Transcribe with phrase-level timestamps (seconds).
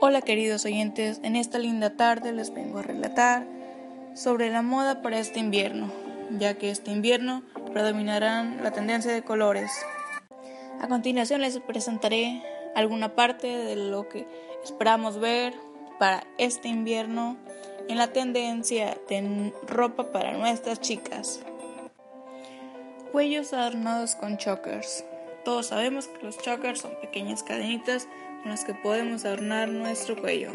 [0.00, 3.44] Hola queridos oyentes, en esta linda tarde les vengo a relatar
[4.14, 5.90] sobre la moda para este invierno,
[6.38, 9.72] ya que este invierno predominarán la tendencia de colores.
[10.80, 12.40] A continuación les presentaré
[12.76, 14.24] alguna parte de lo que
[14.62, 15.52] esperamos ver
[15.98, 17.36] para este invierno
[17.88, 21.40] en la tendencia de ropa para nuestras chicas.
[23.10, 25.04] Cuellos adornados con chokers.
[25.44, 28.06] Todos sabemos que los chokers son pequeñas cadenitas
[28.42, 30.50] con las que podemos adornar nuestro cuello.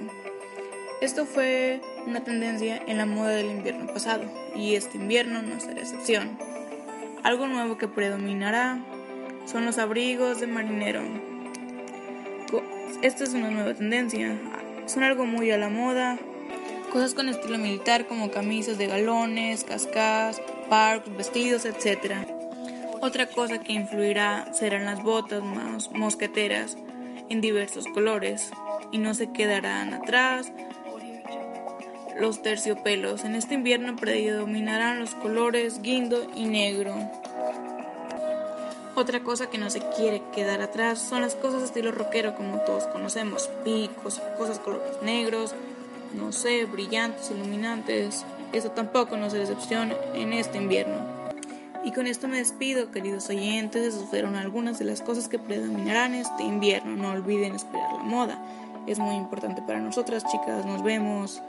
[1.01, 4.23] Esto fue una tendencia en la moda del invierno pasado
[4.55, 6.37] y este invierno no será excepción.
[7.23, 8.79] Algo nuevo que predominará
[9.45, 11.01] son los abrigos de marinero.
[13.01, 14.37] Esta es una nueva tendencia,
[14.85, 16.17] son algo muy a la moda.
[16.91, 22.13] Cosas con estilo militar como camisas de galones, cascas, parks, vestidos, etc.
[23.01, 26.77] Otra cosa que influirá serán las botas más mosqueteras
[27.29, 28.51] en diversos colores
[28.91, 30.51] y no se quedarán atrás
[32.19, 33.23] los terciopelos.
[33.23, 36.95] En este invierno predominarán los colores guindo y negro.
[38.95, 42.85] Otra cosa que no se quiere quedar atrás son las cosas estilo rockero como todos
[42.85, 45.55] conocemos, picos, cosas colores negros,
[46.13, 48.23] no sé, brillantes, iluminantes.
[48.51, 51.22] Eso tampoco no será excepción en este invierno.
[51.83, 53.93] Y con esto me despido, queridos oyentes.
[53.93, 56.95] Esas fueron algunas de las cosas que predominarán este invierno.
[56.95, 58.39] No olviden esperar la moda.
[58.87, 60.65] Es muy importante para nosotras, chicas.
[60.65, 61.41] Nos vemos.